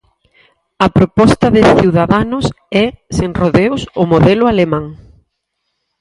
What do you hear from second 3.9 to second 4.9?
o modelo alemán.